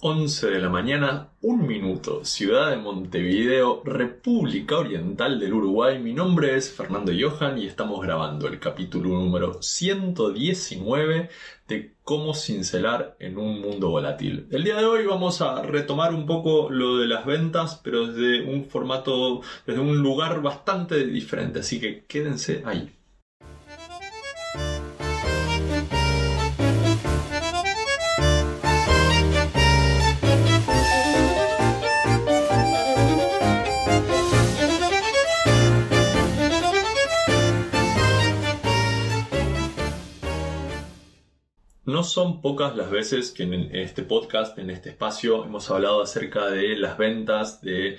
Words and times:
11 0.00 0.50
de 0.50 0.60
la 0.60 0.68
mañana, 0.68 1.32
un 1.40 1.66
minuto, 1.66 2.24
ciudad 2.24 2.70
de 2.70 2.76
Montevideo, 2.76 3.82
República 3.84 4.78
Oriental 4.78 5.40
del 5.40 5.54
Uruguay. 5.54 5.98
Mi 5.98 6.12
nombre 6.12 6.54
es 6.54 6.70
Fernando 6.72 7.10
Johan 7.18 7.58
y 7.58 7.66
estamos 7.66 8.00
grabando 8.00 8.46
el 8.46 8.60
capítulo 8.60 9.08
número 9.08 9.60
119 9.60 11.30
de 11.66 11.96
cómo 12.04 12.32
cincelar 12.34 13.16
en 13.18 13.38
un 13.38 13.60
mundo 13.60 13.90
volátil. 13.90 14.46
El 14.52 14.62
día 14.62 14.76
de 14.76 14.84
hoy 14.84 15.04
vamos 15.04 15.42
a 15.42 15.62
retomar 15.62 16.14
un 16.14 16.26
poco 16.26 16.70
lo 16.70 16.98
de 16.98 17.08
las 17.08 17.26
ventas, 17.26 17.80
pero 17.82 18.06
desde 18.06 18.48
un 18.48 18.66
formato, 18.66 19.40
desde 19.66 19.80
un 19.80 19.98
lugar 19.98 20.42
bastante 20.42 21.04
diferente, 21.06 21.58
así 21.58 21.80
que 21.80 22.04
quédense 22.06 22.62
ahí. 22.64 22.97
No 41.98 42.04
son 42.04 42.40
pocas 42.40 42.76
las 42.76 42.92
veces 42.92 43.32
que 43.32 43.42
en 43.42 43.74
este 43.74 44.04
podcast, 44.04 44.56
en 44.56 44.70
este 44.70 44.90
espacio, 44.90 45.44
hemos 45.44 45.68
hablado 45.68 46.00
acerca 46.00 46.46
de 46.46 46.76
las 46.76 46.96
ventas, 46.96 47.60
de 47.60 47.98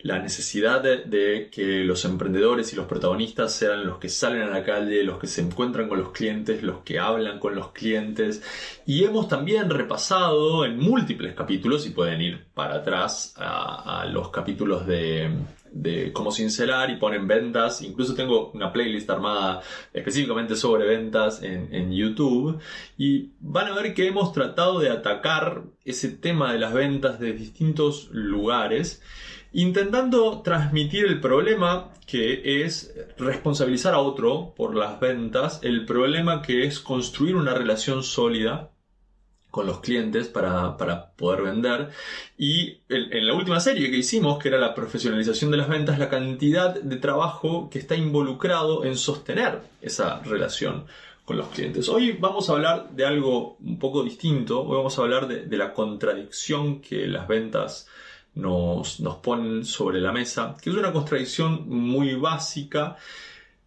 la 0.00 0.18
necesidad 0.18 0.82
de, 0.82 1.48
que 1.52 1.84
los 1.84 2.04
emprendedores 2.04 2.72
y 2.72 2.76
los 2.76 2.86
protagonistas 2.86 3.52
sean 3.52 3.86
los 3.86 3.98
que 3.98 4.08
salen 4.08 4.42
a 4.42 4.50
la 4.50 4.64
calle, 4.64 5.04
los 5.04 5.20
que 5.20 5.28
se 5.28 5.42
encuentran 5.42 5.88
con 5.88 6.00
los 6.00 6.10
clientes, 6.10 6.64
los 6.64 6.78
que 6.78 6.98
hablan 6.98 7.38
con 7.38 7.54
los 7.54 7.70
clientes. 7.70 8.42
Y 8.84 9.04
hemos 9.04 9.28
también 9.28 9.70
repasado 9.70 10.64
en 10.64 10.80
múltiples 10.80 11.36
capítulos, 11.36 11.86
y 11.86 11.90
pueden 11.90 12.20
ir 12.20 12.46
para 12.52 12.74
atrás 12.74 13.32
a 13.36 14.06
los 14.10 14.30
capítulos 14.30 14.88
de 14.88 15.30
de 15.82 16.12
cómo 16.12 16.32
cincelar 16.32 16.90
y 16.90 16.96
ponen 16.96 17.26
ventas. 17.26 17.82
Incluso 17.82 18.14
tengo 18.14 18.50
una 18.52 18.72
playlist 18.72 19.08
armada 19.10 19.60
específicamente 19.92 20.56
sobre 20.56 20.86
ventas 20.86 21.42
en, 21.42 21.74
en, 21.74 21.92
YouTube. 21.92 22.58
Y 22.96 23.30
van 23.40 23.68
a 23.68 23.74
ver 23.74 23.94
que 23.94 24.06
hemos 24.06 24.32
tratado 24.32 24.80
de 24.80 24.90
atacar 24.90 25.64
ese 25.84 26.08
tema 26.08 26.52
de 26.52 26.58
las 26.58 26.72
ventas 26.72 27.20
de 27.20 27.32
distintos 27.32 28.08
lugares, 28.10 29.02
intentando 29.52 30.42
transmitir 30.42 31.06
el 31.06 31.20
problema 31.20 31.92
que 32.06 32.64
es 32.64 32.94
responsabilizar 33.18 33.94
a 33.94 33.98
otro 33.98 34.54
por 34.56 34.74
las 34.74 35.00
ventas, 35.00 35.60
el 35.62 35.84
problema 35.84 36.42
que 36.42 36.64
es 36.64 36.80
construir 36.80 37.36
una 37.36 37.54
relación 37.54 38.02
sólida 38.02 38.70
con 39.56 39.66
los 39.66 39.80
clientes 39.80 40.28
para, 40.28 40.76
poder 41.16 41.40
vender. 41.40 41.88
Y 42.36 42.80
en, 42.90 43.26
la 43.26 43.32
última 43.32 43.58
serie 43.58 43.90
que 43.90 43.96
hicimos, 43.96 44.38
que 44.38 44.48
era 44.48 44.58
la 44.58 44.74
profesionalización 44.74 45.50
de 45.50 45.56
las 45.56 45.66
ventas, 45.66 45.98
la 45.98 46.10
cantidad 46.10 46.74
de 46.74 46.96
trabajo 46.96 47.70
que 47.70 47.78
está 47.78 47.96
involucrado 47.96 48.84
en 48.84 48.98
sostener 48.98 49.62
esa 49.80 50.20
relación 50.20 50.84
con 51.24 51.38
los 51.38 51.48
clientes. 51.48 51.88
Hoy 51.88 52.12
vamos 52.20 52.50
a 52.50 52.52
hablar 52.52 52.90
de 52.90 53.06
algo 53.06 53.56
un 53.64 53.78
poco 53.78 54.04
distinto, 54.04 54.60
hoy 54.62 54.76
vamos 54.76 54.98
a 54.98 55.02
hablar 55.02 55.26
de, 55.26 55.56
la 55.56 55.72
contradicción 55.72 56.82
que 56.82 57.06
las 57.06 57.26
ventas 57.26 57.88
nos, 58.34 59.00
nos 59.00 59.16
ponen 59.16 59.64
sobre 59.64 60.02
la 60.02 60.12
mesa, 60.12 60.54
que 60.60 60.68
es 60.68 60.76
una 60.76 60.92
contradicción 60.92 61.66
muy 61.66 62.14
básica 62.14 62.98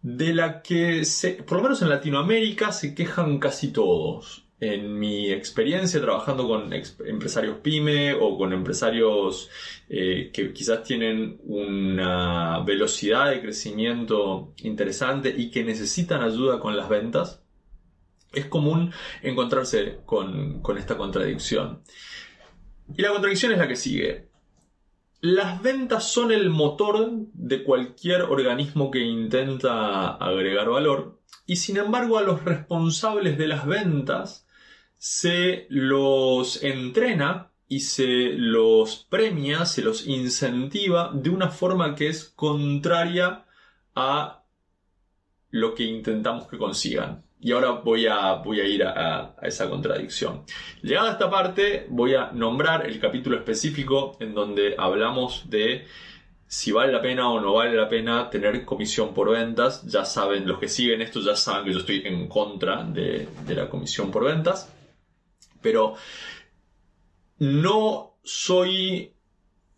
de 0.02 0.34
la 0.34 0.62
que, 0.62 1.02
por 1.48 1.56
lo 1.56 1.64
menos 1.64 1.82
en 1.82 1.88
Latinoamérica, 1.88 2.70
se 2.70 2.94
quejan 2.94 3.40
casi 3.40 3.72
todos 3.72 4.44
en 4.60 4.98
mi 4.98 5.30
experiencia 5.30 6.00
trabajando 6.00 6.46
con 6.46 6.70
empresarios 6.72 7.58
pyme 7.58 8.12
o 8.12 8.36
con 8.36 8.52
empresarios 8.52 9.48
eh, 9.88 10.30
que 10.32 10.52
quizás 10.52 10.82
tienen 10.82 11.40
una 11.44 12.60
velocidad 12.60 13.30
de 13.30 13.40
crecimiento 13.40 14.52
interesante 14.58 15.34
y 15.36 15.50
que 15.50 15.64
necesitan 15.64 16.22
ayuda 16.22 16.60
con 16.60 16.76
las 16.76 16.90
ventas, 16.90 17.42
es 18.32 18.46
común 18.46 18.92
encontrarse 19.22 20.00
con, 20.04 20.60
con 20.60 20.76
esta 20.76 20.96
contradicción. 20.96 21.82
Y 22.94 23.02
la 23.02 23.10
contradicción 23.10 23.52
es 23.52 23.58
la 23.58 23.68
que 23.68 23.76
sigue. 23.76 24.28
Las 25.22 25.62
ventas 25.62 26.10
son 26.10 26.32
el 26.32 26.50
motor 26.50 27.10
de 27.32 27.64
cualquier 27.64 28.22
organismo 28.22 28.90
que 28.90 29.00
intenta 29.00 30.16
agregar 30.16 30.68
valor 30.68 31.18
y 31.46 31.56
sin 31.56 31.76
embargo 31.76 32.18
a 32.18 32.22
los 32.22 32.44
responsables 32.44 33.36
de 33.36 33.48
las 33.48 33.66
ventas 33.66 34.46
se 35.00 35.66
los 35.70 36.62
entrena 36.62 37.50
y 37.66 37.80
se 37.80 38.34
los 38.34 39.06
premia, 39.08 39.64
se 39.64 39.80
los 39.80 40.06
incentiva 40.06 41.10
de 41.14 41.30
una 41.30 41.48
forma 41.48 41.94
que 41.94 42.08
es 42.08 42.24
contraria 42.36 43.46
a 43.94 44.44
lo 45.52 45.74
que 45.74 45.84
intentamos 45.84 46.48
que 46.48 46.58
consigan. 46.58 47.24
Y 47.40 47.52
ahora 47.52 47.70
voy 47.70 48.08
a, 48.08 48.34
voy 48.34 48.60
a 48.60 48.64
ir 48.64 48.84
a, 48.84 49.36
esa 49.40 49.70
contradicción. 49.70 50.42
Llegada 50.82 51.08
a 51.08 51.12
esta 51.12 51.30
parte, 51.30 51.86
voy 51.88 52.14
a 52.14 52.30
nombrar 52.32 52.86
el 52.86 53.00
capítulo 53.00 53.38
específico 53.38 54.18
en 54.20 54.34
donde 54.34 54.74
hablamos 54.76 55.48
de 55.48 55.86
si 56.46 56.72
vale 56.72 56.92
la 56.92 57.00
pena 57.00 57.30
o 57.30 57.40
no 57.40 57.54
vale 57.54 57.74
la 57.74 57.88
pena 57.88 58.28
tener 58.28 58.66
comisión 58.66 59.14
por 59.14 59.30
ventas. 59.30 59.82
Ya 59.86 60.04
saben, 60.04 60.46
los 60.46 60.58
que 60.58 60.68
siguen 60.68 61.00
esto 61.00 61.22
ya 61.22 61.36
saben 61.36 61.64
que 61.64 61.72
yo 61.72 61.78
estoy 61.78 62.02
en 62.04 62.28
contra 62.28 62.84
de 62.84 63.26
la 63.48 63.70
comisión 63.70 64.10
por 64.10 64.24
ventas 64.24 64.70
pero 65.60 65.94
no 67.38 68.18
soy 68.22 69.14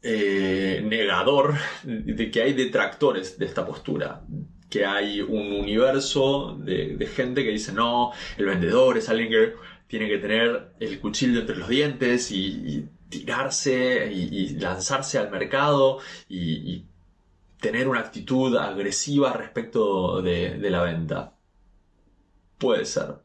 eh, 0.03 0.83
negador 0.85 1.55
de 1.85 2.31
que 2.31 2.43
hay 2.43 2.53
detractores 2.55 3.39
de 3.39 3.47
esta 3.47 3.65
postura, 3.65 4.25
que 4.69 4.85
hay 4.85 5.21
un 5.21 5.53
universo 5.53 6.59
de, 6.59 7.07
gente 7.15 7.45
que 7.45 7.51
dice, 7.51 7.73
no, 7.73 8.13
el 8.37 8.47
vendedor 8.47 8.99
es 8.99 9.09
alguien 9.09 9.31
que 9.31 9.55
tiene 9.87 10.09
que 10.09 10.19
tener 10.19 10.73
el 10.81 10.99
cuchillo 10.99 11.41
entre 11.41 11.57
los 11.57 11.69
dientes 11.69 12.31
y, 12.33 12.89
tirarse 13.09 14.11
y, 14.11 14.49
lanzarse 14.59 15.19
al 15.19 15.31
mercado 15.31 15.99
y, 16.29 16.85
tener 17.61 17.87
una 17.87 18.01
actitud 18.01 18.57
agresiva 18.57 19.33
respecto 19.35 20.21
de 20.21 20.69
la 20.69 20.83
venta. 20.83 21.37
Puede 22.59 22.85
ser 22.87 23.19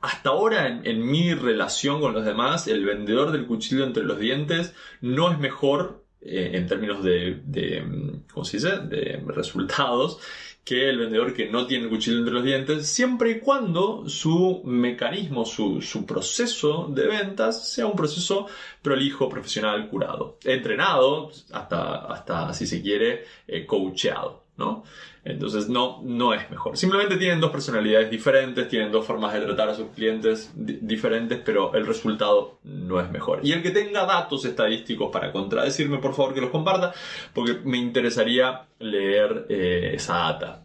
hasta 0.00 0.30
ahora 0.30 0.66
en, 0.68 1.06
mi 1.06 1.34
relación 1.34 2.00
con 2.00 2.12
los 2.12 2.24
demás, 2.24 2.68
el 2.68 2.84
vendedor 2.84 3.32
del 3.32 3.46
cuchillo 3.46 3.84
entre 3.84 4.04
los 4.04 4.18
dientes 4.18 4.74
no 5.00 5.30
es 5.30 5.38
mejor 5.38 6.04
eh, 6.20 6.52
en 6.54 6.66
términos 6.66 7.02
de, 7.02 8.22
¿cómo 8.32 8.44
se 8.44 8.58
dice?, 8.58 8.78
de 8.78 9.22
resultados 9.26 10.20
que 10.68 10.90
el 10.90 10.98
vendedor 10.98 11.32
que 11.32 11.48
no 11.48 11.66
tiene 11.66 11.84
el 11.84 11.90
cuchillo 11.90 12.18
entre 12.18 12.34
los 12.34 12.44
dientes, 12.44 12.86
siempre 12.86 13.30
y 13.30 13.40
cuando 13.40 14.06
su 14.06 14.60
mecanismo, 14.66 15.46
su, 15.46 16.04
proceso 16.06 16.88
de 16.90 17.06
ventas 17.06 17.72
sea 17.72 17.86
un 17.86 17.96
proceso 17.96 18.48
prolijo, 18.82 19.30
profesional, 19.30 19.88
curado, 19.88 20.36
entrenado, 20.44 21.30
hasta, 21.52 21.96
hasta 22.12 22.52
si 22.52 22.66
se 22.66 22.82
quiere, 22.82 23.24
eh, 23.46 23.64
coacheado. 23.64 24.47
¿No? 24.58 24.82
Entonces 25.24 25.68
no, 25.68 26.02
no 26.02 26.34
es 26.34 26.50
mejor. 26.50 26.76
Simplemente 26.76 27.16
tienen 27.16 27.40
dos 27.40 27.50
personalidades 27.50 28.10
diferentes, 28.10 28.68
tienen 28.68 28.90
dos 28.90 29.06
formas 29.06 29.32
de 29.32 29.40
tratar 29.40 29.70
a 29.70 29.74
sus 29.74 29.88
clientes 29.90 30.52
diferentes, 30.56 31.40
pero 31.44 31.74
el 31.74 31.86
resultado 31.86 32.58
no 32.64 33.00
es 33.00 33.10
mejor. 33.10 33.40
Y 33.42 33.52
el 33.52 33.62
que 33.62 33.70
tenga 33.70 34.04
datos 34.04 34.44
estadísticos 34.44 35.10
para 35.12 35.32
contradecirme, 35.32 35.98
por 35.98 36.14
favor 36.14 36.34
que 36.34 36.40
los 36.40 36.50
comparta, 36.50 36.92
porque 37.32 37.60
me 37.64 37.78
interesaría 37.78 38.66
leer 38.80 39.46
eh, 39.48 39.92
esa 39.94 40.14
data. 40.14 40.64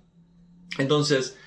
Entonces, 0.79 1.37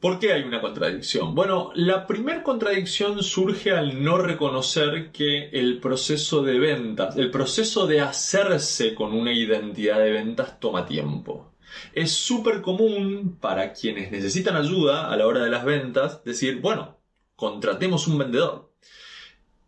¿Por 0.00 0.18
qué 0.18 0.32
hay 0.32 0.44
una 0.44 0.62
contradicción? 0.62 1.34
Bueno, 1.34 1.72
la 1.74 2.06
primera 2.06 2.42
contradicción 2.42 3.22
surge 3.22 3.72
al 3.72 4.02
no 4.02 4.16
reconocer 4.16 5.12
que 5.12 5.50
el 5.50 5.78
proceso 5.78 6.42
de 6.42 6.58
ventas, 6.58 7.16
el 7.18 7.30
proceso 7.30 7.86
de 7.86 8.00
hacerse 8.00 8.94
con 8.94 9.12
una 9.12 9.30
identidad 9.30 9.98
de 9.98 10.12
ventas 10.12 10.58
toma 10.58 10.86
tiempo. 10.86 11.49
Es 11.92 12.12
súper 12.12 12.62
común 12.62 13.36
para 13.40 13.72
quienes 13.72 14.10
necesitan 14.10 14.56
ayuda 14.56 15.10
a 15.10 15.16
la 15.16 15.26
hora 15.26 15.42
de 15.42 15.50
las 15.50 15.64
ventas 15.64 16.24
decir, 16.24 16.60
bueno, 16.60 16.98
contratemos 17.36 18.06
un 18.06 18.18
vendedor. 18.18 18.70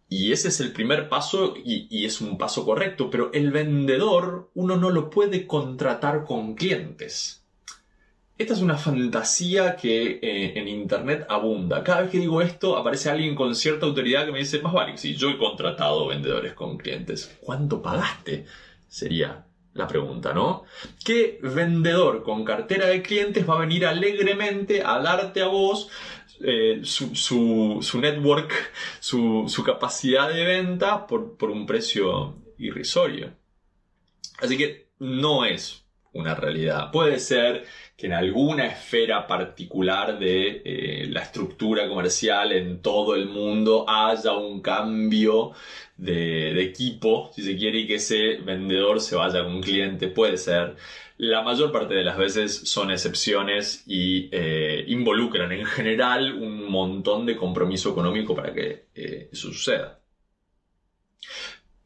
Y 0.08 0.30
ese 0.32 0.48
es 0.48 0.60
el 0.60 0.72
primer 0.72 1.08
paso 1.08 1.54
y, 1.56 2.04
es 2.04 2.20
un 2.20 2.36
paso 2.36 2.66
correcto, 2.66 3.08
pero 3.08 3.32
el 3.32 3.50
vendedor 3.50 4.50
uno 4.52 4.76
no 4.76 4.90
lo 4.90 5.08
puede 5.08 5.46
contratar 5.46 6.24
con 6.24 6.54
clientes. 6.54 7.46
Esta 8.36 8.52
es 8.52 8.60
una 8.60 8.76
fantasía 8.76 9.74
que 9.74 10.18
eh, 10.22 10.58
en 10.58 10.68
internet 10.68 11.24
abunda. 11.30 11.82
Cada 11.82 12.02
vez 12.02 12.10
que 12.10 12.18
digo 12.18 12.42
esto 12.42 12.76
aparece 12.76 13.08
alguien 13.08 13.34
con 13.34 13.54
cierta 13.54 13.86
autoridad 13.86 14.26
que 14.26 14.32
me 14.32 14.40
dice, 14.40 14.60
más 14.60 14.74
vale, 14.74 14.98
si 14.98 15.16
yo 15.16 15.30
he 15.30 15.38
contratado 15.38 16.08
vendedores 16.08 16.52
con 16.52 16.76
clientes, 16.76 17.34
¿cuánto 17.40 17.80
pagaste? 17.80 18.44
Sería 18.88 19.46
la 19.74 19.86
pregunta, 19.86 20.32
¿no? 20.32 20.64
¿Qué 21.04 21.38
vendedor 21.42 22.22
con 22.22 22.44
cartera 22.44 22.86
de 22.86 23.02
clientes 23.02 23.48
va 23.48 23.54
a 23.54 23.60
venir 23.60 23.86
alegremente 23.86 24.82
a 24.84 24.98
darte 25.00 25.42
a 25.42 25.46
vos 25.46 25.90
eh, 26.44 26.80
su, 26.82 28.00
network, 28.00 28.52
su, 29.00 29.62
capacidad 29.64 30.28
de 30.28 30.44
venta 30.44 31.06
por, 31.06 31.36
por 31.36 31.50
un 31.50 31.66
precio 31.66 32.36
irrisorio. 32.58 33.32
Así 34.40 34.56
que 34.56 34.88
no 34.98 35.44
es 35.44 35.81
una 36.12 36.34
realidad. 36.34 36.90
Puede 36.90 37.18
ser 37.18 37.64
que 37.96 38.06
en 38.06 38.12
alguna 38.12 38.66
esfera 38.66 39.26
particular 39.26 40.18
de 40.18 40.62
eh, 40.64 41.06
la 41.08 41.22
estructura 41.22 41.88
comercial 41.88 42.52
en 42.52 42.82
todo 42.82 43.14
el 43.14 43.26
mundo 43.26 43.84
haya 43.88 44.32
un 44.32 44.60
cambio 44.60 45.52
de, 45.96 46.62
equipo, 46.62 47.30
si 47.34 47.42
se 47.42 47.56
quiere, 47.56 47.80
y 47.80 47.86
que 47.86 47.96
ese 47.96 48.36
vendedor 48.38 49.00
se 49.00 49.16
vaya 49.16 49.42
con 49.44 49.54
un 49.56 49.62
cliente. 49.62 50.08
Puede 50.08 50.36
ser. 50.36 50.76
La 51.18 51.42
mayor 51.42 51.70
parte 51.70 51.94
de 51.94 52.02
las 52.02 52.16
veces 52.18 52.68
son 52.68 52.90
excepciones 52.90 53.84
y 53.86 54.28
eh, 54.32 54.84
involucran 54.88 55.52
en 55.52 55.64
general 55.66 56.34
un 56.34 56.68
montón 56.70 57.26
de 57.26 57.36
compromiso 57.36 57.90
económico 57.90 58.34
para 58.34 58.52
que 58.52 58.86
eh, 58.94 59.28
eso 59.32 59.48
suceda. 59.52 60.00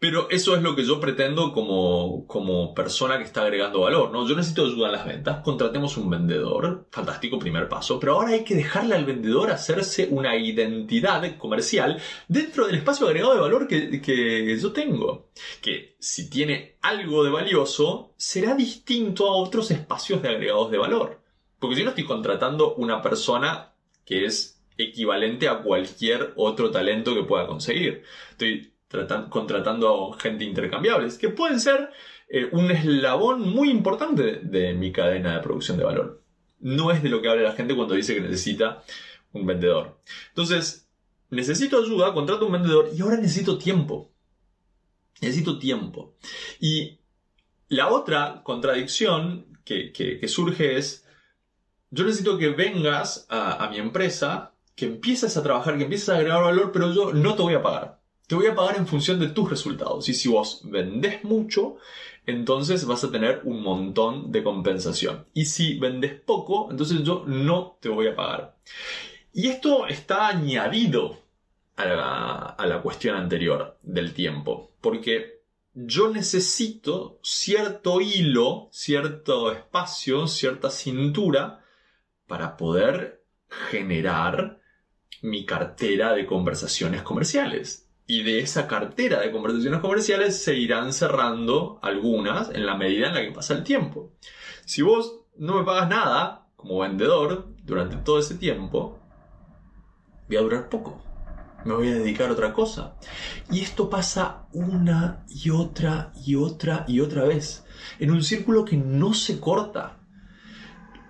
Pero 0.06 0.28
eso 0.30 0.54
es 0.54 0.62
lo 0.62 0.76
que 0.76 0.84
yo 0.84 1.00
pretendo 1.00 1.52
como, 1.52 2.28
como 2.28 2.72
persona 2.76 3.18
que 3.18 3.24
está 3.24 3.42
agregando 3.42 3.80
valor, 3.80 4.12
¿no? 4.12 4.24
Yo 4.24 4.36
necesito 4.36 4.64
ayuda 4.64 4.86
en 4.86 4.92
las 4.92 5.04
ventas, 5.04 5.40
contratemos 5.42 5.96
un 5.96 6.08
vendedor, 6.08 6.86
fantástico 6.92 7.40
primer 7.40 7.68
paso, 7.68 7.98
pero 7.98 8.12
ahora 8.12 8.28
hay 8.30 8.44
que 8.44 8.54
dejarle 8.54 8.94
al 8.94 9.04
vendedor 9.04 9.50
hacerse 9.50 10.06
una 10.08 10.36
identidad 10.36 11.36
comercial 11.38 12.00
dentro 12.28 12.68
del 12.68 12.76
espacio 12.76 13.08
agregado 13.08 13.34
de 13.34 13.40
valor 13.40 13.66
que, 13.66 14.00
que 14.00 14.56
yo 14.56 14.70
tengo. 14.70 15.32
Que 15.60 15.96
si 15.98 16.30
tiene 16.30 16.76
algo 16.82 17.24
de 17.24 17.30
valioso, 17.30 18.14
será 18.16 18.54
distinto 18.54 19.26
a 19.26 19.34
otros 19.34 19.72
espacios 19.72 20.22
de 20.22 20.28
agregados 20.28 20.70
de 20.70 20.78
valor. 20.78 21.20
Porque 21.58 21.74
si 21.74 21.82
no 21.82 21.88
estoy 21.88 22.04
contratando 22.04 22.76
una 22.76 23.02
persona 23.02 23.72
que 24.04 24.24
es 24.24 24.62
equivalente 24.78 25.48
a 25.48 25.62
cualquier 25.62 26.32
otro 26.36 26.70
talento 26.70 27.12
que 27.12 27.24
pueda 27.24 27.48
conseguir. 27.48 28.04
Estoy 28.30 28.75
contratando 29.30 30.14
a 30.14 30.20
gente 30.20 30.44
intercambiable, 30.44 31.08
que 31.18 31.28
pueden 31.28 31.60
ser 31.60 31.90
eh, 32.28 32.48
un 32.52 32.70
eslabón 32.70 33.42
muy 33.42 33.70
importante 33.70 34.40
de, 34.42 34.74
mi 34.74 34.92
cadena 34.92 35.36
de 35.36 35.42
producción 35.42 35.76
de 35.76 35.84
valor. 35.84 36.22
No 36.60 36.90
es 36.90 37.02
de 37.02 37.08
lo 37.08 37.20
que 37.20 37.28
habla 37.28 37.42
la 37.42 37.52
gente 37.52 37.76
cuando 37.76 37.94
dice 37.94 38.14
que 38.14 38.20
necesita 38.20 38.82
un 39.32 39.46
vendedor. 39.46 39.98
Entonces, 40.28 40.88
necesito 41.30 41.78
ayuda, 41.78 42.14
contrato 42.14 42.46
un 42.46 42.52
vendedor 42.52 42.90
y 42.96 43.00
ahora 43.02 43.16
necesito 43.16 43.58
tiempo. 43.58 44.10
Necesito 45.20 45.58
tiempo. 45.58 46.14
Y 46.60 46.98
la 47.68 47.88
otra 47.88 48.42
contradicción 48.42 49.46
que, 49.64 50.20
surge 50.28 50.78
es, 50.78 51.06
yo 51.90 52.04
necesito 52.04 52.38
que 52.38 52.50
vengas 52.50 53.26
a, 53.28 53.64
a 53.64 53.70
mi 53.70 53.78
empresa, 53.78 54.54
que 54.74 54.86
empieces 54.86 55.36
a 55.36 55.42
trabajar, 55.42 55.76
que 55.76 55.84
empieces 55.84 56.08
a 56.08 56.16
agregar 56.16 56.42
valor, 56.42 56.72
pero 56.72 56.92
yo 56.92 57.12
no 57.12 57.34
te 57.34 57.42
voy 57.42 57.54
a 57.54 57.62
pagar. 57.62 57.95
Te 58.26 58.34
voy 58.34 58.46
a 58.46 58.54
pagar 58.54 58.76
en 58.76 58.86
función 58.86 59.20
de 59.20 59.28
tus 59.28 59.48
resultados. 59.48 60.08
Y 60.08 60.14
si 60.14 60.28
vos 60.28 60.62
vendés 60.64 61.22
mucho, 61.24 61.76
entonces 62.26 62.84
vas 62.86 63.04
a 63.04 63.10
tener 63.10 63.40
un 63.44 63.62
montón 63.62 64.32
de 64.32 64.42
compensación. 64.42 65.26
Y 65.32 65.46
si 65.46 65.78
vendes 65.78 66.20
poco, 66.20 66.68
entonces 66.70 67.02
yo 67.02 67.24
no 67.26 67.78
te 67.80 67.88
voy 67.88 68.08
a 68.08 68.16
pagar. 68.16 68.56
Y 69.32 69.48
esto 69.48 69.86
está 69.86 70.28
añadido 70.28 71.18
a 71.76 71.84
la, 71.84 72.38
a 72.58 72.66
la 72.66 72.82
cuestión 72.82 73.16
anterior 73.16 73.78
del 73.82 74.12
tiempo. 74.12 74.72
Porque 74.80 75.42
yo 75.74 76.10
necesito 76.10 77.20
cierto 77.22 78.00
hilo, 78.00 78.68
cierto 78.72 79.52
espacio, 79.52 80.26
cierta 80.26 80.70
cintura 80.70 81.62
para 82.26 82.56
poder 82.56 83.22
generar 83.70 84.60
mi 85.22 85.44
cartera 85.44 86.14
de 86.14 86.26
conversaciones 86.26 87.02
comerciales. 87.02 87.85
Y 88.06 88.22
de 88.22 88.40
esa 88.40 88.68
cartera 88.68 89.20
de 89.20 89.32
conversaciones 89.32 89.80
comerciales 89.80 90.42
se 90.42 90.54
irán 90.54 90.92
cerrando 90.92 91.80
algunas 91.82 92.50
en 92.50 92.64
la 92.64 92.76
medida 92.76 93.08
en 93.08 93.14
la 93.14 93.22
que 93.22 93.32
pasa 93.32 93.54
el 93.54 93.64
tiempo. 93.64 94.12
Si 94.64 94.82
vos 94.82 95.20
no 95.36 95.58
me 95.58 95.64
pagas 95.64 95.88
nada 95.88 96.46
como 96.56 96.80
vendedor 96.80 97.48
durante 97.64 97.96
todo 97.96 98.18
ese 98.18 98.36
tiempo, 98.36 99.00
voy 100.28 100.36
a 100.36 100.40
durar 100.40 100.68
poco. 100.68 101.02
Me 101.64 101.74
voy 101.74 101.88
a 101.88 101.94
dedicar 101.94 102.28
a 102.28 102.32
otra 102.32 102.52
cosa. 102.52 102.94
Y 103.50 103.60
esto 103.60 103.90
pasa 103.90 104.46
una 104.52 105.24
y 105.28 105.50
otra 105.50 106.12
y 106.24 106.36
otra 106.36 106.84
y 106.86 107.00
otra 107.00 107.24
vez. 107.24 107.64
En 107.98 108.12
un 108.12 108.22
círculo 108.22 108.64
que 108.64 108.76
no 108.76 109.14
se 109.14 109.40
corta. 109.40 109.98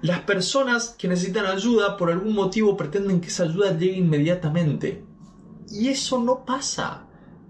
Las 0.00 0.20
personas 0.20 0.94
que 0.98 1.08
necesitan 1.08 1.46
ayuda 1.46 1.96
por 1.96 2.10
algún 2.10 2.34
motivo 2.34 2.76
pretenden 2.76 3.20
que 3.20 3.28
esa 3.28 3.44
ayuda 3.44 3.76
llegue 3.76 3.98
inmediatamente. 3.98 5.05
Y 5.70 5.88
eso 5.88 6.22
no 6.22 6.44
pasa. 6.44 7.06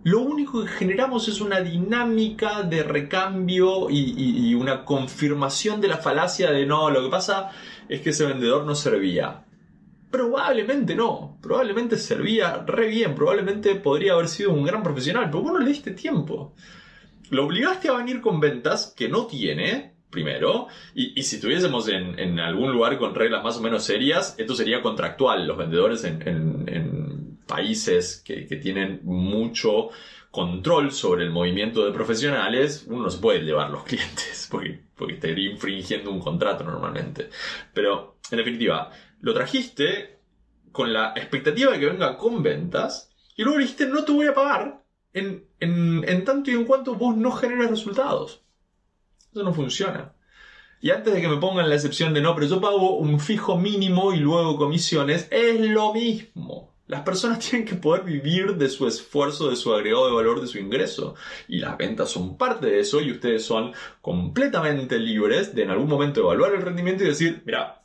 Lo 0.06 0.20
único 0.20 0.62
que 0.62 0.70
generamos 0.70 1.26
es 1.26 1.40
una 1.40 1.60
dinámica 1.60 2.62
de 2.62 2.84
recambio 2.84 3.90
y, 3.90 4.54
una 4.54 4.84
confirmación 4.84 5.80
de 5.80 5.88
la 5.88 5.96
falacia 5.96 6.52
de 6.52 6.64
no, 6.64 6.90
lo 6.90 7.02
que 7.02 7.10
pasa 7.10 7.50
es 7.88 8.02
que 8.02 8.10
ese 8.10 8.24
vendedor 8.24 8.64
no 8.64 8.76
servía. 8.76 9.44
Probablemente 10.08 10.94
no, 10.94 11.38
probablemente 11.42 11.96
servía 11.96 12.64
re 12.64 12.86
bien, 12.86 13.16
probablemente 13.16 13.74
podría 13.74 14.12
haber 14.12 14.28
sido 14.28 14.52
un 14.52 14.64
gran 14.64 14.84
profesional, 14.84 15.24
pero 15.28 15.42
vos 15.42 15.54
no 15.54 15.58
le 15.58 15.66
diste 15.66 15.90
tiempo. 15.90 16.54
Lo 17.30 17.44
obligaste 17.44 17.88
a 17.88 17.96
venir 17.96 18.20
con 18.20 18.38
ventas 18.38 18.94
que 18.96 19.08
no 19.08 19.26
tiene, 19.26 19.96
primero, 20.08 20.68
y, 20.94 21.20
si 21.24 21.34
estuviésemos 21.34 21.88
en, 21.88 22.38
algún 22.38 22.70
lugar 22.70 22.96
con 22.96 23.12
reglas 23.12 23.42
más 23.42 23.58
o 23.58 23.60
menos 23.60 23.82
serias, 23.82 24.36
esto 24.38 24.54
sería 24.54 24.80
contractual. 24.82 25.48
Los 25.48 25.58
vendedores 25.58 26.04
en 26.04 27.05
países 27.46 28.22
que, 28.25 28.44
tienen 28.56 29.00
mucho 29.04 29.90
control 30.31 30.93
sobre 30.93 31.25
el 31.25 31.31
movimiento 31.31 31.84
de 31.84 31.93
profesionales, 31.93 32.84
uno 32.88 33.04
no 33.04 33.10
se 33.10 33.19
puede 33.19 33.40
llevar 33.40 33.70
los 33.70 33.84
clientes 33.84 34.48
porque, 34.50 34.81
porque 34.94 35.14
estaría 35.14 35.50
infringiendo 35.50 36.10
un 36.10 36.20
contrato 36.20 36.64
normalmente. 36.64 37.31
Pero, 37.72 38.19
en 38.31 38.38
definitiva, 38.38 38.90
lo 39.20 39.32
trajiste 39.32 40.19
con 40.72 40.93
la 40.93 41.12
expectativa 41.16 41.72
de 41.72 41.81
que 41.81 41.87
venga 41.87 42.16
con 42.16 42.43
ventas 42.43 43.10
y 43.34 43.43
luego 43.43 43.58
dijiste 43.58 43.87
no 43.87 44.04
te 44.04 44.12
voy 44.12 44.26
a 44.26 44.34
pagar 44.34 44.82
en, 45.14 45.46
en 45.60 46.25
tanto 46.25 46.50
y 46.50 46.54
en 46.54 46.64
cuanto 46.64 46.94
vos 46.94 47.16
no 47.16 47.32
generes 47.32 47.70
resultados. 47.70 48.42
Eso 49.32 49.42
no 49.42 49.54
funciona. 49.54 50.12
Y 50.81 50.90
antes 50.90 51.14
de 51.14 51.20
que 51.20 51.28
me 51.28 51.38
pongan 51.38 51.69
la 51.69 51.75
excepción 51.75 52.12
de 52.12 52.20
no, 52.20 52.34
pero 52.34 52.46
yo 52.46 52.60
pago 52.60 52.96
un 52.96 53.19
fijo 53.19 53.56
mínimo 53.56 54.12
y 54.12 54.19
luego 54.19 54.56
comisiones, 54.56 55.26
es 55.31 55.60
lo 55.60 55.92
mismo. 55.94 56.75
Las 56.86 57.02
personas 57.02 57.38
tienen 57.50 57.66
que 57.66 57.74
poder 57.74 58.04
vivir 58.04 58.56
de 58.56 58.68
su 58.68 58.86
esfuerzo, 58.86 59.50
de 59.50 59.56
su 59.56 59.74
agregado 59.74 60.06
de 60.08 60.14
valor, 60.14 60.40
de 60.40 60.46
su 60.46 60.58
ingreso. 60.58 61.14
Y 61.48 61.58
las 61.58 61.76
ventas 61.76 62.10
son 62.10 62.36
parte 62.36 62.66
de 62.66 62.80
eso 62.80 63.00
y 63.00 63.11
ustedes 63.11 63.44
son 63.44 63.72
completamente 64.00 64.99
libres 64.99 65.54
de 65.54 65.62
en 65.62 65.70
algún 65.70 65.88
momento 65.88 66.20
evaluar 66.20 66.54
el 66.54 66.62
rendimiento 66.62 67.04
y 67.04 67.08
decir, 67.08 67.42
mira, 67.44 67.82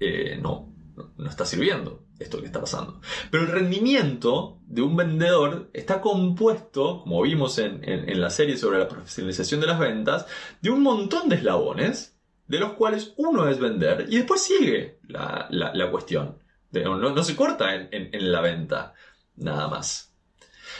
eh, 0.00 0.38
no, 0.40 0.74
no 1.16 1.28
está 1.28 1.44
sirviendo 1.44 2.04
esto 2.18 2.40
que 2.40 2.46
está 2.46 2.60
pasando. 2.60 3.00
Pero 3.30 3.44
el 3.44 3.50
rendimiento 3.50 4.60
de 4.66 4.82
un 4.82 4.96
vendedor 4.96 5.70
está 5.72 6.00
compuesto, 6.00 7.02
como 7.02 7.22
vimos 7.22 7.58
en, 7.58 7.80
la 8.20 8.30
serie 8.30 8.56
sobre 8.56 8.78
la 8.78 8.88
profesionalización 8.88 9.60
de 9.60 9.68
las 9.68 9.78
ventas, 9.78 10.26
de 10.60 10.70
un 10.70 10.82
montón 10.82 11.28
de 11.28 11.36
eslabones, 11.36 12.18
de 12.48 12.58
los 12.58 12.72
cuales 12.72 13.14
uno 13.18 13.48
es 13.48 13.60
vender 13.60 14.06
y 14.08 14.16
después 14.16 14.42
sigue 14.42 14.98
la 15.06 15.88
cuestión. 15.90 16.38
No, 16.70 17.22
se 17.24 17.36
corta 17.36 17.74
en, 17.74 18.32
la 18.32 18.40
venta, 18.40 18.94
nada 19.36 19.68
más. 19.68 20.12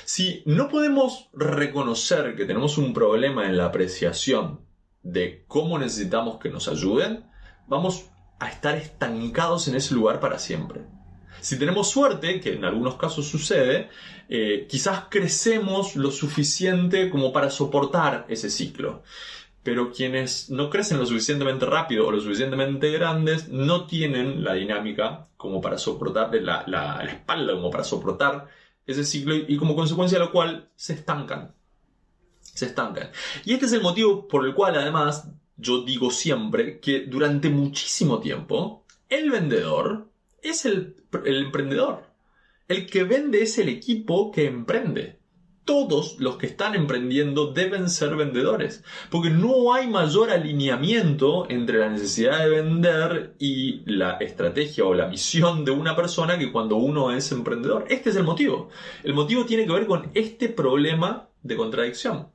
Si 0.04 0.42
no 0.46 0.68
podemos 0.68 1.28
reconocer 1.32 2.36
que 2.36 2.44
tenemos 2.44 2.78
un 2.78 2.92
problema 2.92 3.46
en 3.46 3.56
la 3.56 3.66
apreciación 3.66 4.60
de 5.02 5.44
cómo 5.46 5.78
necesitamos 5.78 6.38
que 6.38 6.50
nos 6.50 6.68
ayuden, 6.68 7.24
vamos 7.66 8.06
a 8.38 8.48
estar 8.48 8.76
estancados 8.76 9.68
en 9.68 9.76
ese 9.76 9.94
lugar 9.94 10.20
para 10.20 10.38
siempre. 10.38 10.82
Si 11.40 11.58
tenemos 11.58 11.88
suerte, 11.90 12.40
que 12.40 12.54
en 12.54 12.64
algunos 12.64 12.96
casos 12.96 13.26
sucede, 13.26 13.88
eh, 14.28 14.66
quizás 14.68 15.04
crecemos 15.08 15.96
lo 15.96 16.10
suficiente 16.10 17.10
como 17.10 17.32
para 17.32 17.50
soportar 17.50 18.26
ese 18.28 18.50
ciclo 18.50 19.02
pero 19.68 19.92
quienes 19.92 20.48
no 20.48 20.70
crecen 20.70 20.96
lo 20.96 21.04
suficientemente 21.04 21.66
rápido 21.66 22.06
o 22.06 22.10
lo 22.10 22.18
suficientemente 22.18 22.90
grandes 22.90 23.50
no 23.50 23.84
tienen 23.84 24.42
la 24.42 24.54
dinámica 24.54 25.28
como 25.36 25.60
para 25.60 25.76
soportar 25.76 26.34
la, 26.36 26.64
la, 26.66 27.04
espalda, 27.04 27.52
como 27.52 27.70
para 27.70 27.84
soportar 27.84 28.48
ese 28.86 29.04
ciclo 29.04 29.34
y, 29.34 29.58
como 29.58 29.76
consecuencia 29.76 30.18
de 30.18 30.24
lo 30.24 30.32
cual 30.32 30.70
se 30.74 30.94
estancan. 30.94 31.54
Se 32.40 32.64
estancan. 32.64 33.10
Y 33.44 33.52
este 33.52 33.66
es 33.66 33.72
el 33.74 33.82
motivo 33.82 34.26
por 34.26 34.46
el 34.46 34.54
cual 34.54 34.76
además 34.76 35.28
yo 35.58 35.82
digo 35.82 36.10
siempre 36.10 36.80
que 36.80 37.00
durante 37.00 37.50
muchísimo 37.50 38.20
tiempo 38.20 38.86
el 39.10 39.30
vendedor 39.30 40.08
es 40.40 40.64
el, 40.64 40.96
el 41.26 41.44
emprendedor. 41.44 42.06
El 42.68 42.86
que 42.86 43.04
vende 43.04 43.42
es 43.42 43.58
el 43.58 43.68
equipo 43.68 44.32
que 44.32 44.46
emprende. 44.46 45.18
Todos 45.68 46.18
los 46.18 46.38
que 46.38 46.46
están 46.46 46.74
emprendiendo 46.74 47.52
deben 47.52 47.90
ser 47.90 48.16
vendedores, 48.16 48.82
porque 49.10 49.28
no 49.28 49.74
hay 49.74 49.86
mayor 49.86 50.30
alineamiento 50.30 51.44
entre 51.50 51.76
la 51.76 51.90
necesidad 51.90 52.38
de 52.38 52.48
vender 52.48 53.34
y 53.38 53.82
la 53.84 54.12
estrategia 54.12 54.86
o 54.86 54.94
la 54.94 55.08
misión 55.08 55.66
de 55.66 55.70
una 55.70 55.94
persona 55.94 56.38
que 56.38 56.50
cuando 56.50 56.76
uno 56.76 57.12
es 57.12 57.30
emprendedor. 57.32 57.84
Este 57.90 58.08
es 58.08 58.16
el 58.16 58.24
motivo. 58.24 58.70
El 59.04 59.12
motivo 59.12 59.44
tiene 59.44 59.66
que 59.66 59.74
ver 59.74 59.86
con 59.86 60.10
este 60.14 60.48
problema 60.48 61.28
de 61.42 61.56
contradicción. 61.56 62.28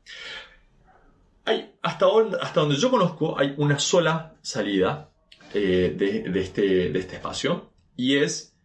Hay, 1.45 1.73
hasta, 1.81 2.05
hasta 2.39 2.59
donde 2.61 2.75
yo 2.75 2.91
conozco 2.91 3.39
hay 3.39 3.55
una 3.57 3.79
sola 3.79 4.35
salida 4.43 5.09
eh, 5.55 5.91
de, 5.97 6.39
este, 6.39 6.91
de 6.91 6.99
este 6.99 7.15
espacio 7.15 7.71
y 7.97 8.17
es, 8.17 8.55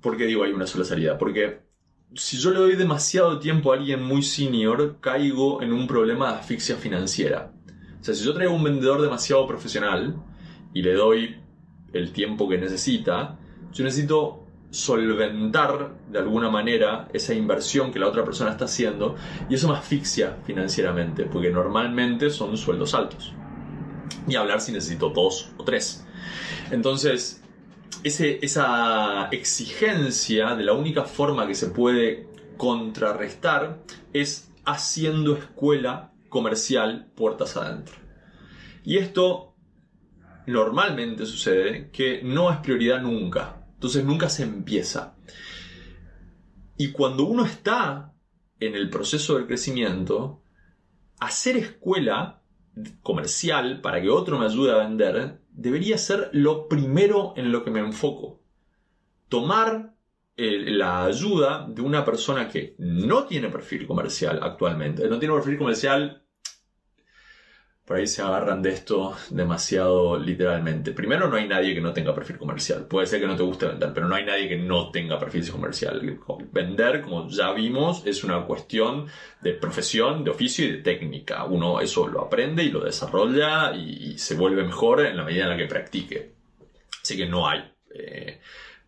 ¿por 0.00 0.16
qué 0.16 0.26
digo 0.26 0.42
hay 0.42 0.50
una 0.50 0.66
sola 0.66 0.84
salida? 0.84 1.16
Porque 1.16 1.63
si 2.14 2.36
yo 2.38 2.50
le 2.50 2.58
doy 2.58 2.76
demasiado 2.76 3.38
tiempo 3.38 3.72
a 3.72 3.76
alguien 3.76 4.02
muy 4.02 4.22
senior, 4.22 4.98
caigo 5.00 5.62
en 5.62 5.72
un 5.72 5.86
problema 5.86 6.32
de 6.32 6.38
asfixia 6.38 6.76
financiera. 6.76 7.52
O 8.00 8.04
sea, 8.04 8.14
si 8.14 8.24
yo 8.24 8.34
traigo 8.34 8.54
un 8.54 8.62
vendedor 8.62 9.00
demasiado 9.00 9.46
profesional 9.46 10.16
y 10.72 10.82
le 10.82 10.94
doy 10.94 11.36
el 11.92 12.12
tiempo 12.12 12.48
que 12.48 12.58
necesita, 12.58 13.38
yo 13.72 13.84
necesito 13.84 14.44
solventar 14.70 15.94
de 16.10 16.18
alguna 16.18 16.50
manera 16.50 17.08
esa 17.12 17.32
inversión 17.32 17.92
que 17.92 18.00
la 18.00 18.08
otra 18.08 18.24
persona 18.24 18.50
está 18.50 18.64
haciendo 18.64 19.14
y 19.48 19.54
eso 19.54 19.68
me 19.68 19.76
asfixia 19.76 20.36
financieramente, 20.44 21.24
porque 21.24 21.50
normalmente 21.50 22.30
son 22.30 22.56
sueldos 22.56 22.94
altos. 22.94 23.32
Y 24.26 24.34
hablar 24.34 24.60
si 24.60 24.72
necesito 24.72 25.10
dos 25.10 25.52
o 25.56 25.64
tres. 25.64 26.04
Entonces, 26.70 27.43
esa 28.04 29.28
exigencia 29.32 30.54
de 30.54 30.64
la 30.64 30.74
única 30.74 31.04
forma 31.04 31.46
que 31.46 31.54
se 31.54 31.68
puede 31.68 32.28
contrarrestar 32.56 33.82
es 34.12 34.52
haciendo 34.64 35.36
escuela 35.36 36.12
comercial 36.28 37.10
puertas 37.14 37.56
adentro. 37.56 37.96
Y 38.84 38.98
esto 38.98 39.56
normalmente 40.46 41.24
sucede 41.24 41.90
que 41.90 42.22
no 42.22 42.50
es 42.50 42.58
prioridad 42.58 43.00
nunca. 43.00 43.66
Entonces 43.74 44.04
nunca 44.04 44.28
se 44.28 44.42
empieza. 44.42 45.16
Y 46.76 46.92
cuando 46.92 47.24
uno 47.24 47.44
está 47.44 48.12
en 48.60 48.74
el 48.74 48.90
proceso 48.90 49.36
del 49.36 49.46
crecimiento, 49.46 50.42
hacer 51.20 51.56
escuela 51.56 52.42
comercial 53.02 53.80
para 53.80 54.02
que 54.02 54.10
otro 54.10 54.38
me 54.38 54.46
ayude 54.46 54.72
a 54.72 54.78
vender 54.78 55.40
debería 55.54 55.96
ser 55.96 56.30
lo 56.32 56.68
primero 56.68 57.32
en 57.36 57.52
lo 57.52 57.64
que 57.64 57.70
me 57.70 57.80
enfoco. 57.80 58.40
Tomar 59.28 59.94
eh, 60.36 60.64
la 60.66 61.04
ayuda 61.04 61.66
de 61.68 61.80
una 61.80 62.04
persona 62.04 62.48
que 62.48 62.74
no 62.78 63.24
tiene 63.24 63.48
perfil 63.48 63.86
comercial 63.86 64.40
actualmente, 64.42 65.08
no 65.08 65.18
tiene 65.18 65.34
perfil 65.34 65.56
comercial 65.56 66.23
por 67.84 67.98
ahí 67.98 68.06
se 68.06 68.22
agarran 68.22 68.62
de 68.62 68.70
esto 68.70 69.14
demasiado 69.28 70.18
literalmente. 70.18 70.92
Primero, 70.92 71.28
no 71.28 71.36
hay 71.36 71.46
nadie 71.46 71.74
que 71.74 71.82
no 71.82 71.92
tenga 71.92 72.14
perfil 72.14 72.38
comercial. 72.38 72.86
Puede 72.86 73.06
ser 73.06 73.20
que 73.20 73.26
no 73.26 73.36
te 73.36 73.42
guste 73.42 73.66
vender, 73.66 73.92
pero 73.92 74.08
no 74.08 74.14
hay 74.14 74.24
nadie 74.24 74.48
que 74.48 74.56
no 74.56 74.90
tenga 74.90 75.18
perfil 75.18 75.50
comercial. 75.50 76.18
Vender, 76.50 77.02
como 77.02 77.28
ya 77.28 77.52
vimos, 77.52 78.06
es 78.06 78.24
una 78.24 78.46
cuestión 78.46 79.06
de 79.42 79.52
profesión, 79.52 80.24
de 80.24 80.30
oficio 80.30 80.64
y 80.64 80.72
de 80.72 80.78
técnica. 80.78 81.44
Uno 81.44 81.80
eso 81.80 82.08
lo 82.08 82.22
aprende 82.22 82.64
y 82.64 82.70
lo 82.70 82.80
desarrolla 82.80 83.74
y, 83.74 84.16
se 84.16 84.34
vuelve 84.34 84.64
mejor 84.64 85.04
en 85.04 85.16
la 85.18 85.24
medida 85.24 85.44
en 85.44 85.50
la 85.50 85.56
que 85.56 85.66
practique. 85.66 86.32
Así 87.02 87.18
que 87.18 87.26
no 87.26 87.46
hay. 87.46 87.70
Eh, 87.94 88.40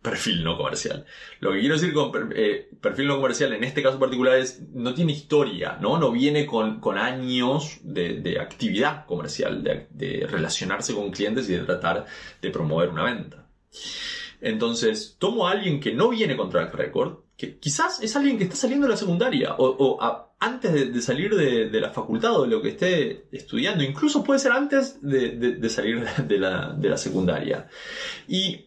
perfil 0.09 0.43
no 0.43 0.57
comercial. 0.57 1.05
Lo 1.39 1.51
que 1.51 1.59
quiero 1.59 1.75
decir 1.75 1.93
con 1.93 2.33
eh, 2.35 2.69
perfil 2.81 3.07
no 3.07 3.17
comercial 3.17 3.53
en 3.53 3.63
este 3.63 3.83
caso 3.83 3.99
particular 3.99 4.37
es 4.37 4.61
no 4.73 4.93
tiene 4.93 5.11
historia, 5.11 5.77
no, 5.81 5.97
no 5.97 6.11
viene 6.11 6.45
con, 6.45 6.79
años 6.97 7.79
de, 7.83 8.37
actividad 8.39 9.05
comercial, 9.05 9.63
de, 9.63 10.27
relacionarse 10.29 10.93
con 10.93 11.11
clientes 11.11 11.49
y 11.49 11.53
de 11.53 11.59
tratar 11.59 12.05
de 12.41 12.49
promover 12.49 12.89
una 12.89 13.03
venta. 13.03 13.47
Entonces, 14.39 15.15
tomo 15.19 15.47
a 15.47 15.51
alguien 15.51 15.79
que 15.79 15.93
no 15.93 16.09
viene 16.09 16.37
con 16.37 16.49
track 16.49 16.73
record, 16.73 17.19
que 17.35 17.57
quizás 17.57 18.01
es 18.01 18.15
alguien 18.15 18.37
que 18.37 18.45
está 18.45 18.55
saliendo 18.55 18.87
de 18.87 18.91
la 18.91 18.97
secundaria 18.97 19.55
o, 19.57 19.99
antes 20.39 20.93
de, 20.93 21.01
salir 21.01 21.35
de, 21.35 21.81
la 21.81 21.89
facultad 21.89 22.35
o 22.35 22.43
de 22.43 22.49
lo 22.49 22.61
que 22.61 22.69
esté 22.69 23.27
estudiando, 23.31 23.83
incluso 23.83 24.23
puede 24.23 24.39
ser 24.39 24.51
antes 24.51 24.99
de, 25.01 25.69
salir 25.69 26.03
de 26.05 26.37
la, 26.37 26.73
de 26.77 26.89
la 26.89 26.97
secundaria. 26.97 27.67
Y 28.27 28.66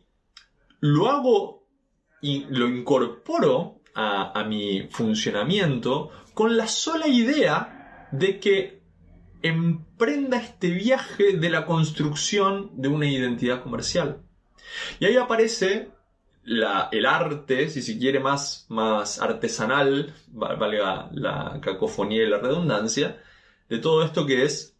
lo 0.81 1.11
hago 1.11 1.67
y 2.21 2.47
lo 2.49 2.69
incorporo 2.69 3.81
a, 3.95 4.45
mi 4.45 4.89
funcionamiento 4.91 6.11
con 6.33 6.57
la 6.57 6.67
sola 6.67 7.07
idea 7.07 8.09
de 8.13 8.41
que 8.41 8.83
emprenda 9.43 10.39
este 10.39 10.71
viaje 10.71 11.37
de 11.37 11.51
la 11.51 11.67
construcción 11.67 12.71
de 12.75 12.89
una 12.89 13.07
identidad 13.07 13.63
comercial. 13.63 14.23
Y 14.99 15.07
ahí 15.07 15.17
aparece 15.17 15.91
el 16.45 17.07
arte, 17.07 17.69
si 17.69 17.83
se 17.83 17.99
quiere 17.99 18.21
más, 18.21 18.67
más 18.69 19.21
artesanal, 19.21 20.15
valga 20.29 21.11
la 21.13 21.61
cacofonía 21.63 22.23
y 22.23 22.29
la 22.31 22.39
redundancia, 22.39 23.23
de 23.69 23.79
todo 23.79 24.03
esto 24.03 24.27
que 24.27 24.45
es 24.45 24.77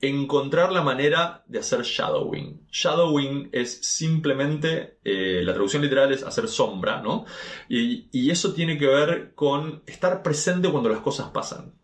encontrar 0.00 0.72
la 0.72 0.82
manera 0.82 1.44
de 1.46 1.58
hacer 1.58 1.82
shadowing. 1.82 2.66
Shadowing 2.70 3.50
es 3.52 3.80
simplemente, 3.82 4.98
eh, 5.04 5.42
la 5.44 5.52
traducción 5.52 5.82
literal 5.82 6.12
es 6.12 6.22
hacer 6.22 6.48
sombra, 6.48 7.02
¿no? 7.02 7.26
Y, 7.68 8.30
eso 8.30 8.54
tiene 8.54 8.78
que 8.78 8.86
ver 8.86 9.34
con 9.34 9.82
estar 9.86 10.22
presente 10.22 10.70
cuando 10.70 10.88
las 10.88 11.00
cosas 11.00 11.30
pasan. 11.30 11.74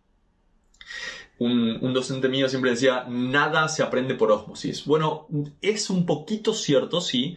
Un, 1.38 1.78
un, 1.82 1.92
docente 1.92 2.28
mío 2.28 2.48
siempre 2.48 2.70
decía, 2.70 3.04
nada 3.08 3.68
se 3.68 3.82
aprende 3.82 4.14
por 4.14 4.30
osmosis. 4.30 4.86
Bueno, 4.86 5.26
es 5.60 5.90
un 5.90 6.06
poquito 6.06 6.54
cierto, 6.54 7.00
sí, 7.02 7.36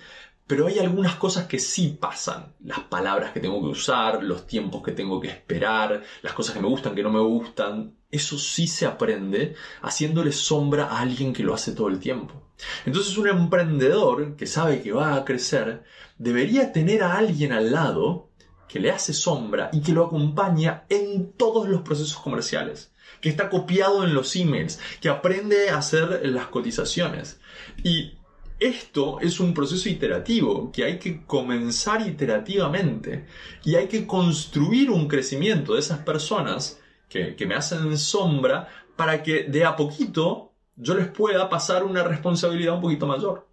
pero 0.50 0.66
hay 0.66 0.80
algunas 0.80 1.14
cosas 1.14 1.46
que 1.46 1.60
sí 1.60 1.96
pasan. 2.02 2.56
Las 2.66 2.80
palabras 2.80 3.34
que 3.34 3.40
tengo 3.40 3.62
que 3.62 3.68
usar, 3.68 4.24
los 4.24 4.48
tiempos 4.48 4.82
que 4.82 4.94
tengo 4.94 5.22
que 5.22 5.28
esperar, 5.28 6.02
las 6.24 6.34
cosas 6.34 6.56
que 6.56 6.60
me 6.60 6.68
gustan, 6.68 6.96
que 6.96 7.04
no 7.04 7.12
me 7.12 7.20
gustan. 7.20 7.94
Eso 8.10 8.40
sí 8.40 8.66
se 8.66 8.88
aprende 8.88 9.54
haciéndole 9.84 10.32
sombra 10.32 10.86
a 10.86 11.02
alguien 11.02 11.34
que 11.34 11.44
lo 11.44 11.54
hace 11.54 11.74
todo 11.74 11.88
el 11.88 12.00
tiempo. 12.00 12.50
Entonces 12.84 13.16
un 13.20 13.28
emprendedor 13.28 14.36
que 14.38 14.48
sabe 14.48 14.82
que 14.82 14.92
va 14.92 15.14
a 15.14 15.24
crecer 15.24 15.84
debería 16.18 16.74
tener 16.74 17.04
a 17.04 17.20
alguien 17.20 17.54
al 17.54 17.72
lado 17.72 18.32
que 18.68 18.80
le 18.80 18.90
hace 18.90 19.14
sombra 19.14 19.70
y 19.72 19.82
que 19.82 19.92
lo 19.92 20.04
acompaña 20.04 20.86
en 20.90 21.32
todos 21.34 21.70
los 21.70 21.82
procesos 21.82 22.18
comerciales, 22.18 22.92
que 23.22 23.30
está 23.30 23.52
copiado 23.52 24.04
en 24.04 24.16
los 24.16 24.36
emails, 24.36 24.80
que 25.00 25.10
aprende 25.10 25.70
a 25.70 25.78
hacer 25.78 26.22
las 26.24 26.48
cotizaciones. 26.48 27.40
Y 27.84 28.19
esto 28.60 29.20
es 29.22 29.40
un 29.40 29.54
proceso 29.54 29.88
iterativo 29.88 30.72
que 30.72 30.84
hay 30.84 31.00
que 31.00 31.26
comenzar 31.26 32.06
iterativamente 32.06 33.26
y 33.64 33.76
hay 33.76 33.88
que 33.88 34.06
construir 34.06 34.92
un 34.92 35.08
crecimiento 35.08 35.74
de 35.74 35.80
esas 35.80 36.00
personas 36.00 36.82
que, 37.08 37.36
me 37.48 37.56
hacen 37.56 37.98
sombra 37.98 38.68
para 38.96 39.24
que 39.24 39.44
de 39.44 39.66
a 39.66 39.76
poquito 39.76 40.52
yo 40.76 40.94
les 40.94 41.08
pueda 41.08 41.50
pasar 41.50 41.84
una 41.84 42.04
responsabilidad 42.04 42.76
un 42.76 42.82
poquito 42.82 43.08
mayor. 43.08 43.48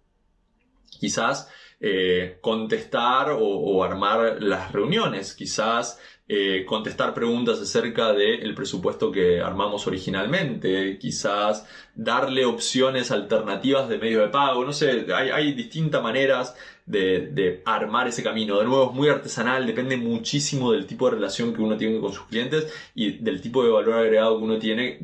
Quizás 0.99 1.49
eh, 1.79 2.37
contestar 2.41 3.29
o, 3.31 3.83
armar 3.83 4.41
las 4.41 4.71
reuniones, 4.71 5.33
quizás 5.33 5.99
eh, 6.29 6.65
contestar 6.65 7.13
preguntas 7.13 7.61
acerca 7.61 8.11
del 8.11 8.53
presupuesto 8.53 9.13
que 9.13 9.39
armamos 9.39 9.87
originalmente, 9.87 10.99
quizás 10.99 11.65
darle 11.95 12.43
opciones 12.43 13.11
alternativas 13.11 13.87
de 13.87 13.97
medio 13.97 14.19
de 14.19 14.27
pago, 14.27 14.65
no 14.65 14.73
sé, 14.73 15.07
hay, 15.13 15.53
distintas 15.53 16.03
maneras 16.03 16.53
de, 16.85 17.61
armar 17.63 18.09
ese 18.09 18.23
camino. 18.23 18.59
De 18.59 18.65
nuevo, 18.65 18.89
es 18.89 18.93
muy 18.93 19.07
artesanal, 19.07 19.65
depende 19.65 19.95
muchísimo 19.95 20.73
del 20.73 20.85
tipo 20.85 21.09
de 21.09 21.15
relación 21.15 21.53
que 21.53 21.61
uno 21.61 21.77
tiene 21.77 22.01
con 22.01 22.11
sus 22.11 22.25
clientes 22.25 22.73
y 22.93 23.19
del 23.19 23.39
tipo 23.39 23.63
de 23.63 23.69
valor 23.69 23.93
agregado 23.93 24.37
que 24.37 24.43
uno 24.43 24.59
tiene 24.59 24.99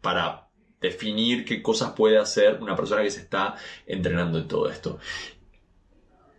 para 0.00 0.48
definir 0.80 1.44
qué 1.44 1.60
cosas 1.60 1.92
puede 1.92 2.16
hacer 2.16 2.58
una 2.62 2.74
persona 2.74 3.02
que 3.02 3.10
se 3.10 3.20
está 3.20 3.56
entrenando 3.86 4.38
en 4.38 4.48
todo 4.48 4.70
esto. 4.70 4.98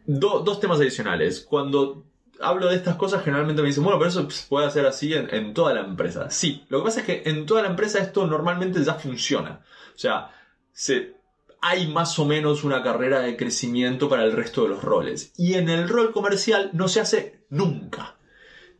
dos 0.08 0.60
temas 0.60 0.80
adicionales. 0.80 1.42
Cuando 1.42 2.11
hablo 2.42 2.68
de 2.68 2.76
estas 2.76 2.96
cosas, 2.96 3.24
generalmente 3.24 3.62
me 3.62 3.68
dicen, 3.68 3.84
bueno, 3.84 4.00
pero 4.00 4.10
eso 4.10 4.28
puede 4.50 4.70
ser 4.72 4.86
así 4.86 5.14
en, 5.14 5.54
toda 5.54 5.74
la 5.74 5.82
empresa. 5.82 6.30
Sí, 6.30 6.66
lo 6.70 6.80
que 6.80 6.86
pasa 6.86 7.00
es 7.02 7.06
que 7.06 7.24
en 7.26 7.46
toda 7.46 7.62
la 7.62 7.70
empresa 7.70 8.00
esto 8.00 8.26
normalmente 8.28 8.84
ya 8.84 8.96
funciona. 8.96 9.62
O 9.96 9.98
sea, 9.98 10.32
se, 10.72 11.16
hay 11.62 11.88
más 11.88 12.18
o 12.20 12.26
menos 12.26 12.64
una 12.64 12.82
carrera 12.84 13.20
de 13.22 13.38
crecimiento 13.38 14.10
para 14.10 14.24
el 14.24 14.32
resto 14.32 14.64
de 14.64 14.70
los 14.70 14.84
roles. 14.84 15.34
Y 15.38 15.54
en 15.54 15.70
el 15.70 15.88
rol 15.88 16.12
comercial 16.12 16.72
no 16.74 16.88
se 16.88 17.00
hace 17.00 17.46
nunca. 17.50 18.16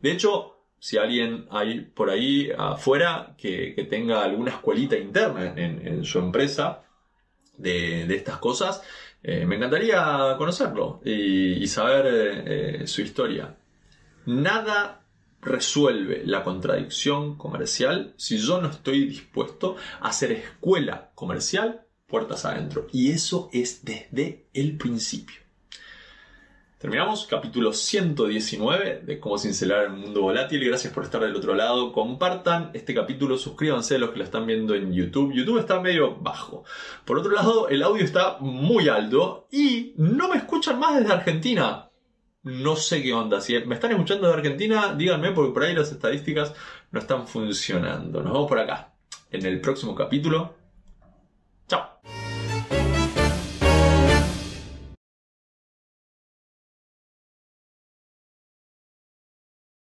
De 0.00 0.10
hecho, 0.10 0.52
si 0.80 0.98
alguien 0.98 1.46
hay 1.50 1.82
por 1.82 2.10
ahí 2.10 2.50
afuera 2.58 3.36
que, 3.38 3.86
tenga 3.88 4.24
alguna 4.24 4.50
escuelita 4.50 4.96
interna 4.96 5.54
en, 5.56 6.04
su 6.04 6.18
empresa 6.18 6.82
de, 7.56 8.12
estas 8.12 8.38
cosas, 8.38 8.82
eh, 9.22 9.46
me 9.46 9.56
encantaría 9.56 10.34
conocerlo 10.36 11.00
y, 11.04 11.66
saber 11.66 12.06
eh, 12.46 12.86
su 12.86 13.02
historia. 13.02 13.56
Nada 14.26 15.04
resuelve 15.40 16.22
la 16.24 16.44
contradicción 16.44 17.36
comercial 17.36 18.14
si 18.16 18.38
yo 18.38 18.60
no 18.60 18.68
estoy 18.68 19.06
dispuesto 19.06 19.76
a 20.00 20.08
hacer 20.08 20.32
escuela 20.32 21.10
comercial 21.14 21.86
puertas 22.06 22.44
adentro. 22.44 22.86
Y 22.92 23.10
eso 23.10 23.48
es 23.52 23.84
desde 23.84 24.46
el 24.52 24.76
principio. 24.76 25.41
Terminamos 26.82 27.28
capítulo 27.30 27.72
119 27.72 29.02
de 29.04 29.20
cómo 29.20 29.38
cincelar 29.38 29.84
el 29.84 29.90
mundo 29.90 30.22
volátil. 30.22 30.64
Gracias 30.64 30.92
por 30.92 31.04
estar 31.04 31.20
del 31.20 31.36
otro 31.36 31.54
lado. 31.54 31.92
Compartan 31.92 32.72
este 32.74 32.92
capítulo, 32.92 33.38
suscríbanse 33.38 34.00
los 34.00 34.10
que 34.10 34.18
lo 34.18 34.24
están 34.24 34.48
viendo 34.48 34.74
en 34.74 34.92
YouTube. 34.92 35.32
YouTube 35.32 35.60
está 35.60 35.78
medio 35.78 36.16
bajo. 36.16 36.64
Por 37.04 37.20
otro 37.20 37.30
lado, 37.30 37.68
el 37.68 37.84
audio 37.84 38.04
está 38.04 38.38
muy 38.40 38.88
alto 38.88 39.46
y 39.52 39.94
no 39.96 40.28
me 40.28 40.38
escuchan 40.38 40.80
más 40.80 40.98
desde 40.98 41.12
Argentina. 41.12 41.88
No 42.42 42.74
sé 42.74 43.00
qué 43.00 43.12
onda. 43.12 43.40
Si 43.40 43.56
me 43.60 43.76
están 43.76 43.92
escuchando 43.92 44.26
de 44.26 44.34
Argentina, 44.34 44.92
díganme 44.92 45.30
porque 45.30 45.52
por 45.52 45.62
ahí 45.62 45.76
las 45.76 45.92
estadísticas 45.92 46.52
no 46.90 46.98
están 46.98 47.28
funcionando. 47.28 48.24
Nos 48.24 48.32
vemos 48.32 48.48
por 48.48 48.58
acá 48.58 48.92
en 49.30 49.46
el 49.46 49.60
próximo 49.60 49.94
capítulo. 49.94 50.52
Chao. 51.68 52.00